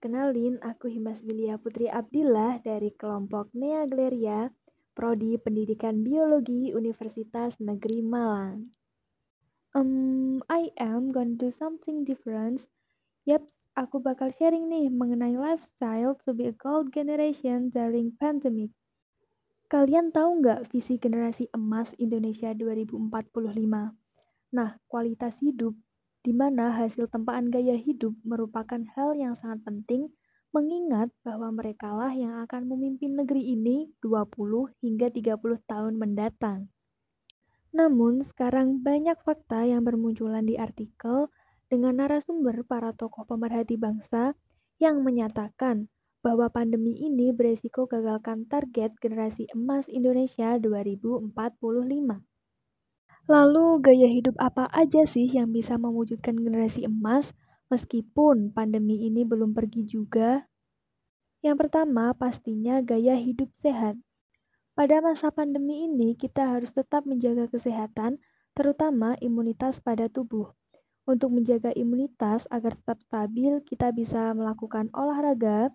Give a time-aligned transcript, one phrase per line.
[0.00, 4.48] kenalin aku Himas Wilia Putri Abdillah dari kelompok Nea Gleria,
[4.96, 8.64] Prodi Pendidikan Biologi Universitas Negeri Malang.
[9.76, 12.64] Um, I am gonna do something different.
[13.28, 13.44] Yap,
[13.76, 18.72] aku bakal sharing nih mengenai lifestyle to be a gold generation during pandemic.
[19.68, 22.98] Kalian tahu nggak visi generasi emas Indonesia 2045?
[24.50, 25.76] Nah, kualitas hidup
[26.20, 30.12] di mana hasil tempaan gaya hidup merupakan hal yang sangat penting
[30.50, 36.68] mengingat bahwa merekalah yang akan memimpin negeri ini 20 hingga 30 tahun mendatang.
[37.70, 41.30] Namun, sekarang banyak fakta yang bermunculan di artikel
[41.70, 44.34] dengan narasumber para tokoh pemerhati bangsa
[44.82, 45.86] yang menyatakan
[46.20, 52.29] bahwa pandemi ini beresiko gagalkan target generasi emas Indonesia 2045.
[53.30, 57.30] Lalu gaya hidup apa aja sih yang bisa mewujudkan generasi emas
[57.70, 60.50] meskipun pandemi ini belum pergi juga?
[61.38, 63.94] Yang pertama pastinya gaya hidup sehat.
[64.74, 68.18] Pada masa pandemi ini kita harus tetap menjaga kesehatan,
[68.50, 70.50] terutama imunitas pada tubuh.
[71.06, 75.70] Untuk menjaga imunitas agar tetap stabil, kita bisa melakukan olahraga,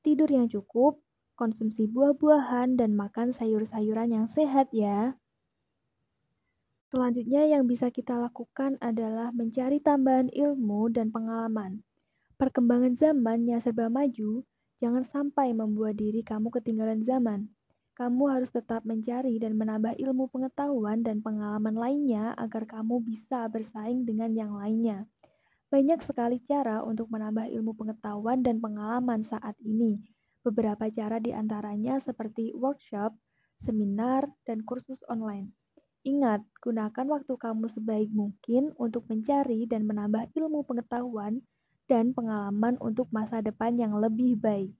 [0.00, 1.04] tidur yang cukup,
[1.36, 5.20] konsumsi buah-buahan, dan makan sayur-sayuran yang sehat ya.
[6.96, 11.84] Selanjutnya yang bisa kita lakukan adalah mencari tambahan ilmu dan pengalaman.
[12.40, 14.40] Perkembangan zaman yang serba maju,
[14.80, 17.52] jangan sampai membuat diri kamu ketinggalan zaman.
[18.00, 24.08] Kamu harus tetap mencari dan menambah ilmu pengetahuan dan pengalaman lainnya agar kamu bisa bersaing
[24.08, 25.04] dengan yang lainnya.
[25.68, 30.00] Banyak sekali cara untuk menambah ilmu pengetahuan dan pengalaman saat ini.
[30.40, 33.12] Beberapa cara di antaranya seperti workshop,
[33.60, 35.65] seminar, dan kursus online.
[36.06, 41.42] Ingat, gunakan waktu kamu sebaik mungkin untuk mencari dan menambah ilmu pengetahuan
[41.90, 44.70] dan pengalaman untuk masa depan yang lebih baik.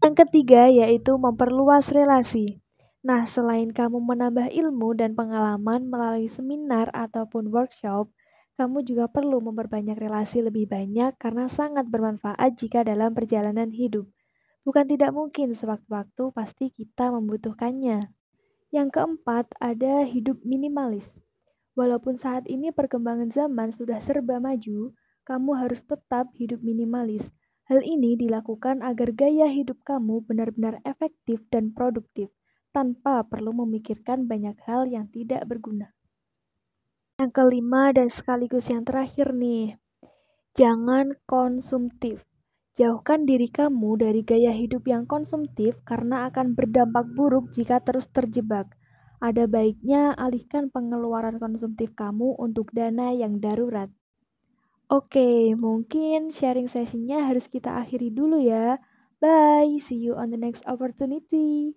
[0.00, 2.64] Yang ketiga yaitu memperluas relasi.
[3.04, 8.08] Nah, selain kamu menambah ilmu dan pengalaman melalui seminar ataupun workshop,
[8.56, 14.08] kamu juga perlu memperbanyak relasi lebih banyak karena sangat bermanfaat jika dalam perjalanan hidup.
[14.64, 18.21] Bukan tidak mungkin sewaktu-waktu pasti kita membutuhkannya.
[18.72, 21.20] Yang keempat, ada hidup minimalis.
[21.76, 24.96] Walaupun saat ini perkembangan zaman sudah serba maju,
[25.28, 27.36] kamu harus tetap hidup minimalis.
[27.68, 32.32] Hal ini dilakukan agar gaya hidup kamu benar-benar efektif dan produktif,
[32.72, 35.92] tanpa perlu memikirkan banyak hal yang tidak berguna.
[37.20, 39.76] Yang kelima dan sekaligus yang terakhir nih,
[40.56, 42.24] jangan konsumtif.
[42.78, 48.66] Jauhkan diri kamu dari gaya hidup yang konsumtif karena akan berdampak buruk jika terus terjebak.
[49.28, 53.90] Ada baiknya alihkan pengeluaran konsumtif kamu untuk dana yang darurat.
[54.96, 58.66] Oke, mungkin sharing sesinya harus kita akhiri dulu ya.
[59.22, 61.70] Bye, see you on the next opportunity.